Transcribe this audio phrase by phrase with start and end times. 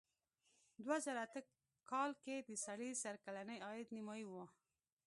[0.83, 1.39] دوه زره اته
[1.91, 4.33] کال کې د سړي سر کلنی عاید نیمايي و.